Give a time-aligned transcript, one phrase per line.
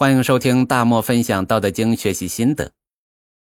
[0.00, 2.72] 欢迎收听大漠分享《道德经》学习心得。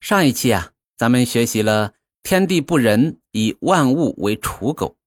[0.00, 4.98] 上一期啊，咱们学习了“天地不仁，以万物为刍狗”。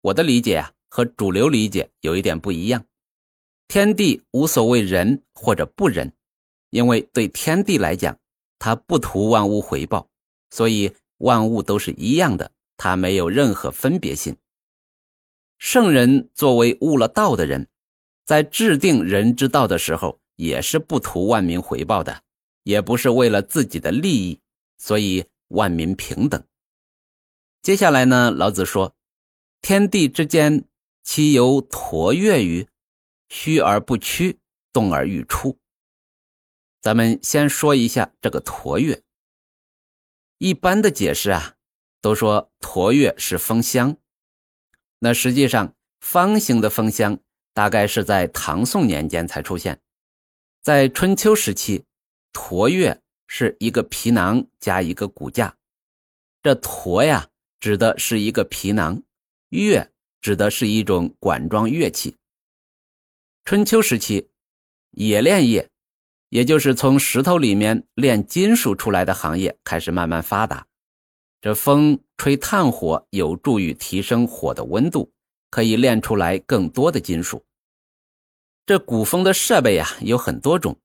[0.00, 2.84] 我的理解啊，和主流理解有一点不一样。
[3.66, 6.12] 天地无所谓仁或者不仁，
[6.70, 8.16] 因为对天地来讲，
[8.60, 10.08] 它不图万物回报，
[10.50, 14.36] 所以万物都是一样的，它没有任何分别心。
[15.58, 17.66] 圣人作为悟了道的人，
[18.24, 20.20] 在制定人之道的时候。
[20.40, 22.22] 也是不图万民回报的，
[22.62, 24.40] 也不是为了自己的利益，
[24.78, 26.42] 所以万民平等。
[27.60, 28.94] 接下来呢，老子说
[29.60, 30.64] ：“天地之间，
[31.02, 32.66] 其犹橐越于？
[33.28, 34.38] 虚而不屈，
[34.72, 35.58] 动而欲出。”
[36.80, 39.02] 咱们先说一下这个橐越。
[40.38, 41.56] 一般的解释啊，
[42.00, 43.98] 都说橐越是风箱，
[45.00, 47.18] 那实际上方形的风箱
[47.52, 49.82] 大概是在唐宋年间才出现。
[50.62, 51.84] 在春秋时期，
[52.34, 55.56] 驼月是一个皮囊加一个骨架。
[56.42, 59.00] 这驼呀，指的是一个皮囊；
[59.48, 62.14] 乐指的是一种管状乐器。
[63.46, 64.28] 春秋时期，
[64.90, 65.70] 冶炼业，
[66.28, 70.66] 也就是从石头里面炼金属出来的行业开始慢慢发达。
[71.40, 75.10] 这风吹炭火，有助于提升火的温度，
[75.48, 77.42] 可以炼出来更多的金属。
[78.70, 80.78] 这鼓风的设备呀有很多种，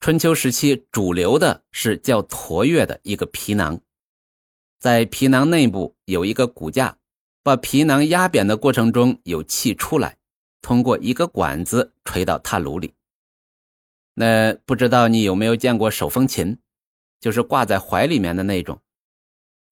[0.00, 3.80] 春秋时期主流的是叫驼月的一个皮囊，
[4.80, 6.96] 在皮囊内部有一个骨架，
[7.44, 10.16] 把皮囊压扁的过程中有气出来，
[10.60, 12.94] 通过一个管子吹到炭炉里。
[14.14, 16.58] 那不知道你有没有见过手风琴，
[17.20, 18.80] 就是挂在怀里面的那种，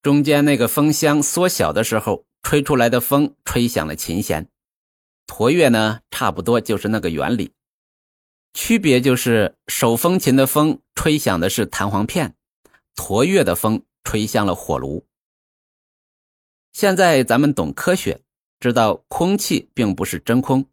[0.01, 4.49] 中间那个风箱缩小的时候，吹出来的风吹响了琴弦。
[5.29, 7.53] 驼月呢，差不多就是那个原理，
[8.55, 12.35] 区别就是手风琴的风吹响的是弹簧片，
[12.97, 15.07] 驼月的风吹向了火炉。
[16.73, 18.21] 现在咱们懂科学，
[18.59, 20.65] 知道空气并不是真空，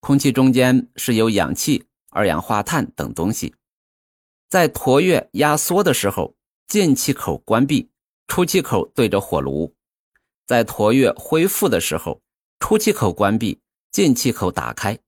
[0.00, 3.54] 空气中间是有氧气、二氧化碳等东西。
[4.50, 6.36] 在驼月压缩的时候，
[6.68, 7.90] 进气口关闭，
[8.28, 9.74] 出气口对着火炉；
[10.46, 12.20] 在驼月恢复的时候，
[12.60, 13.58] 出气口关闭。
[13.94, 14.98] 进气口打开，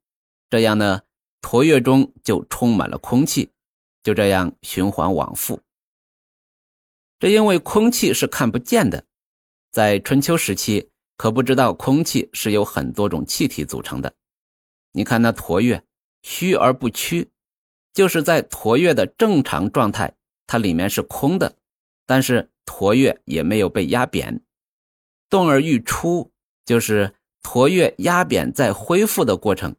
[0.49, 1.03] 这样呢，
[1.43, 3.51] 橐越中就充满了空气，
[4.05, 5.61] 就这样循环往复。
[7.19, 9.05] 这因为空气是看不见的，
[9.73, 14.15] 在春秋时期可不知道空气是由很多种气体组成的。
[14.93, 15.83] 你看那橐越
[16.23, 17.29] 虚而不屈，
[17.93, 20.15] 就是在橐越的正常状态，
[20.47, 21.57] 它里面是空的，
[22.07, 24.45] 但是橐越也没有被压扁。
[25.29, 26.31] 动而欲出，
[26.65, 27.16] 就是。
[27.49, 29.77] 驼月压扁在恢复的过程，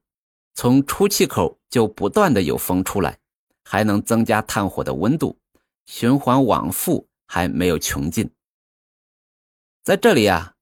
[0.54, 3.20] 从出气口就不断的有风出来，
[3.66, 5.38] 还能增加炭火的温度，
[5.86, 8.32] 循环往复还没有穷尽。
[9.84, 10.56] 在这里啊，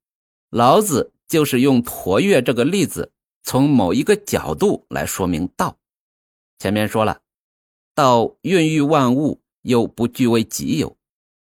[0.49, 3.11] 老子就是用驼月这个例子，
[3.43, 5.77] 从某一个角度来说明道。
[6.57, 7.22] 前面说了，
[7.93, 10.97] 道孕育万物，又不据为己有，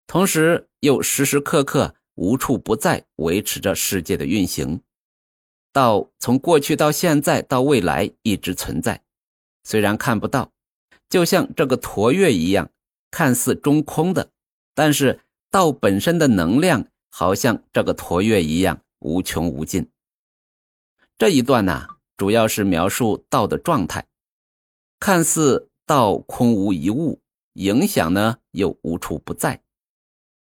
[0.09, 4.81] 同时又时时刻刻无处不在维持着世界的运行。
[5.77, 9.03] 道从过去到现在到未来一直存在，
[9.63, 10.51] 虽然看不到，
[11.11, 12.71] 就像这个驼月一样，
[13.11, 14.31] 看似中空的，
[14.75, 15.21] 但是
[15.51, 19.87] 道本身的能量好像这个驼月一样无穷无尽。
[21.19, 24.07] 这一段呢，主要是描述道的状态，
[24.99, 27.21] 看似道空无一物，
[27.53, 29.63] 影响呢又无处不在。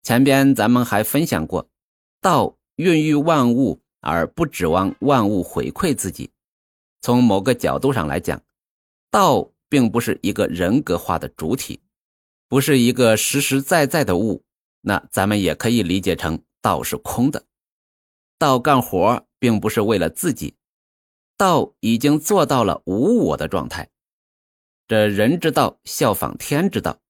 [0.03, 1.71] 前边咱们还分享过，
[2.21, 3.81] 道孕育万物。
[4.05, 6.31] 而不指望万物回馈自己。
[7.01, 8.41] 从某个角度上来讲，
[9.11, 11.81] 道并不是一个人格化的主体，
[12.49, 14.45] 不是一个实实在在的物。
[14.83, 17.45] 那咱们也可以理解成道是空的。
[18.39, 20.55] 道干活并不是为了自己，
[21.37, 23.89] 道已经做到了无我的状态。
[24.87, 27.01] 这人之道效仿天之道，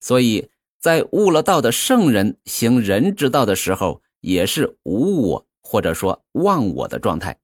[0.00, 5.47] 所以在悟了道的圣人行人之道的时候，也是无我。
[5.70, 7.38] 或者说忘我的状态，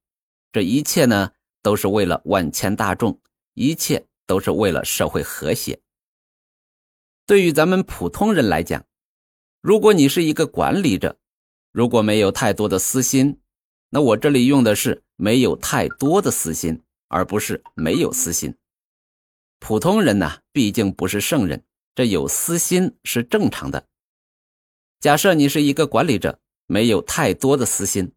[0.50, 1.30] 这一切呢
[1.60, 3.20] 都是为了万千大众，
[3.52, 5.78] 一切都是为了社会和谐。
[7.26, 8.82] 对于咱们普通人来讲，
[9.60, 11.18] 如果你是一个管理者，
[11.70, 13.38] 如果没有太多的私心，
[13.90, 18.56] 那我这里用的是没有太多的私心，而不是没有私心。
[19.58, 21.62] 普通人呢，毕竟不是圣人，
[21.94, 23.86] 这有私心是正常的。
[24.98, 26.40] 假设你是一个管理者。
[26.66, 28.12] 没有太多的私心，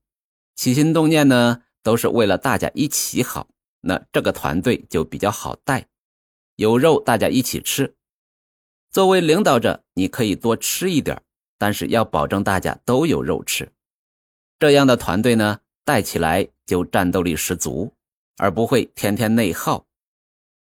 [0.56, 3.50] 起心动念呢都是为了大家一起好，
[3.82, 5.88] 那这个团队就比较好带。
[6.56, 7.96] 有肉大家一起吃。
[8.90, 11.22] 作为领导者，你可以多吃一点，
[11.58, 13.72] 但是要保证大家都有肉吃。
[14.58, 17.94] 这样的团队呢，带起来就战斗力十足，
[18.38, 19.86] 而不会天天内耗。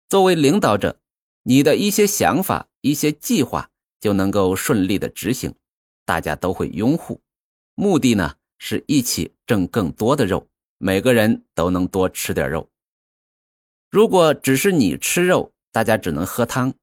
[0.08, 0.98] 作为领导者，
[1.42, 3.70] 你的一些想法、一些计划
[4.00, 5.54] 就能够顺利的执行，
[6.04, 7.20] 大家都会拥护。
[7.76, 12.68] 目的呢，是一起挣更多的肉，每个人都能多吃点肉。
[13.90, 16.74] 如果只是你吃肉，大家只能喝汤。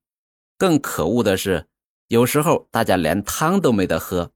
[0.57, 1.65] 更可恶的是，
[2.07, 4.31] 有时候大家连汤都没得喝，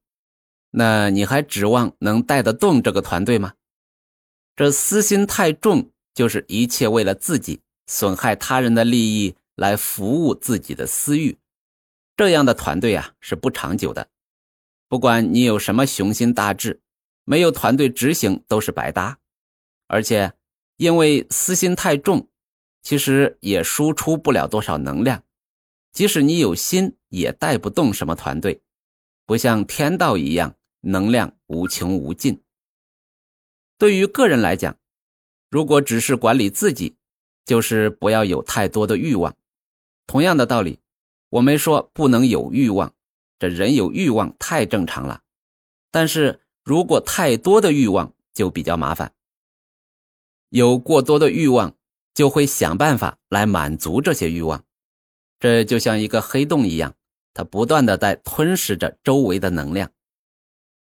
[0.71, 3.54] 那你还指望能带得动这个团队吗？
[4.56, 7.62] 这私心太重，就是一切为了自己。
[7.89, 11.38] 损害他人的利益来服务自己的私欲，
[12.18, 14.09] 这样的团队啊是不长久的。
[14.88, 16.81] 不管你有什么雄心大志，
[17.24, 19.19] 没有团队执行都是白搭。
[19.88, 20.34] 而且
[20.78, 22.30] 因为私心太重，
[22.81, 25.24] 其实也输出不了多少能量。
[25.92, 28.62] 即使你有心，也带不动什么团队，
[29.25, 32.42] 不像天道一样能量无穷无尽。
[33.78, 34.78] 对于个人来讲，
[35.50, 36.98] 如果只是管理自己。
[37.48, 39.33] 就是不要有太多的欲望。
[40.06, 40.81] 同样的道理，
[41.30, 42.94] 我没说不能有欲望，
[43.39, 45.22] 这人有欲望太正常了。
[45.92, 49.13] 但是如果太多的欲望就比较麻烦。
[50.50, 51.75] 有过多的欲望，
[52.13, 54.63] 就会想办法来满足这些欲望。
[55.39, 56.95] 这就像一个黑洞一样，
[57.34, 59.92] 它不断的在吞噬着周围的能量。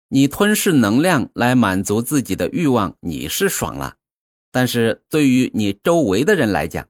[0.08, 3.96] 你吞噬能量来满足自己的欲望，你是爽了。
[4.50, 6.88] 但是对于你周围的人来讲，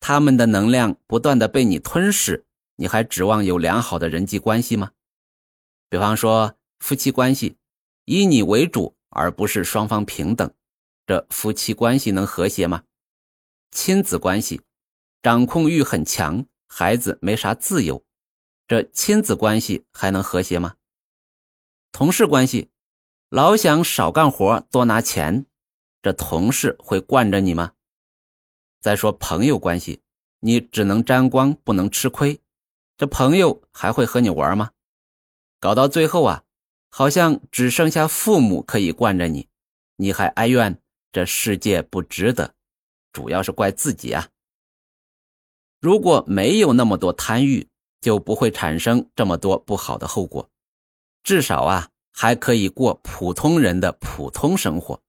[0.00, 2.46] 他们的能量不断的被你吞噬，
[2.80, 4.92] 你还指望有良好的人际关系吗？
[5.88, 7.56] 比方说夫妻关系，
[8.04, 10.54] 以你为主而不是双方平等，
[11.04, 12.84] 这夫妻关系能和谐吗？
[13.72, 14.60] 亲子关系，
[15.22, 18.04] 掌控欲很强，孩子没啥自由，
[18.68, 20.76] 这亲子关系还能和谐吗？
[21.90, 22.70] 同事关系，
[23.28, 25.46] 老想少干活多拿钱。
[26.00, 27.72] 这同事会惯着你吗？
[28.80, 30.00] 再说朋友关系，
[30.38, 32.40] 你只能沾光不能吃亏，
[32.98, 34.72] 这朋友还会和你玩吗？
[35.60, 36.42] 搞到最后啊，
[36.90, 39.48] 好像只剩下父母可以惯着你，
[39.94, 40.80] 你还哀怨
[41.12, 42.56] 这世界不值得，
[43.12, 44.28] 主要是怪自己啊。
[45.80, 47.68] 如果没有那么多贪欲，
[48.00, 50.50] 就不会产生这么多不好的后果，
[51.22, 55.00] 至少啊还可以过普通人的普通生活。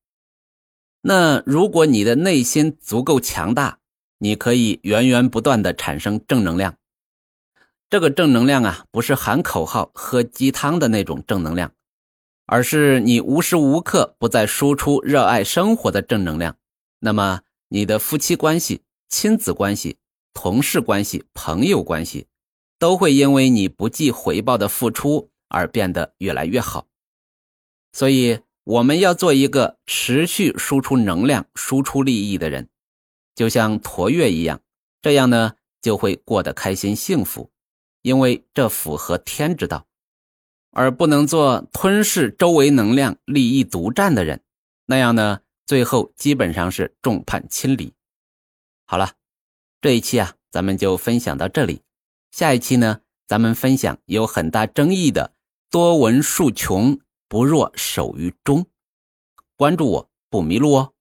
[1.01, 3.80] 那如果你的内心足够强大，
[4.19, 6.75] 你可以源源不断的产生正能量。
[7.89, 11.74] 这个正能量啊，不是喊口号、喝鸡汤的那种正能量，
[12.45, 16.56] 而是你无时无刻不在输出热爱生活的正能量。
[17.00, 19.97] 那么，你的夫妻关系、亲子关系、
[20.33, 22.27] 同事关系、朋友关系，
[22.77, 26.88] 都会因为你不计回报的付出而变得越来越好。
[27.94, 28.39] 所以。
[28.65, 32.69] 我们要做一个持续输出能量、输出利益的人，
[33.33, 34.62] 就像驼月一样，
[35.01, 37.50] 这样呢就会过得开心幸福，
[38.01, 39.87] 因为这符合天之道，
[40.71, 44.41] 而不能做吞噬周围能量、利益独占的人，
[44.85, 47.93] 那样呢最后基本上是众叛亲离。
[48.85, 49.13] 好了，
[49.81, 51.81] 这一期啊咱们就分享到这里，
[52.31, 55.33] 下一期呢咱们分享有很大争议的
[55.69, 56.99] 多闻数穷。
[57.31, 58.65] 不若守于中，
[59.56, 60.94] 关注我不迷路哦。